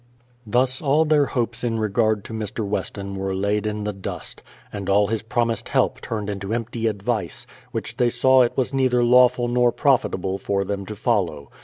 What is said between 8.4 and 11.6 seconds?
it was neither lawful nor profitable for them to follow.